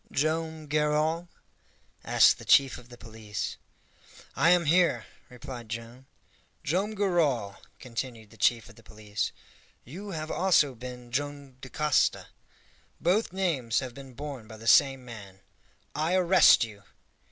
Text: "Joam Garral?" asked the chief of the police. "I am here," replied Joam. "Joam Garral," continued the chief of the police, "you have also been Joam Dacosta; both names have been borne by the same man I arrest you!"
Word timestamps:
"Joam 0.11 0.65
Garral?" 0.65 1.29
asked 2.03 2.39
the 2.39 2.43
chief 2.43 2.79
of 2.79 2.89
the 2.89 2.97
police. 2.97 3.57
"I 4.35 4.49
am 4.49 4.65
here," 4.65 5.05
replied 5.29 5.69
Joam. 5.69 6.07
"Joam 6.63 6.95
Garral," 6.95 7.57
continued 7.79 8.31
the 8.31 8.35
chief 8.37 8.67
of 8.67 8.77
the 8.77 8.81
police, 8.81 9.31
"you 9.85 10.09
have 10.09 10.31
also 10.31 10.73
been 10.73 11.11
Joam 11.11 11.57
Dacosta; 11.61 12.29
both 12.99 13.31
names 13.31 13.77
have 13.77 13.93
been 13.93 14.15
borne 14.15 14.47
by 14.47 14.57
the 14.57 14.65
same 14.65 15.05
man 15.05 15.41
I 15.93 16.15
arrest 16.15 16.63
you!" 16.63 16.81